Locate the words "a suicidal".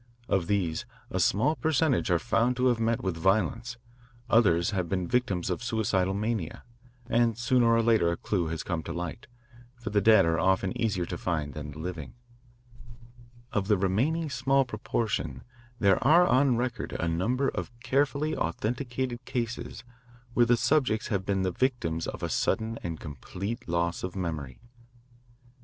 5.61-6.15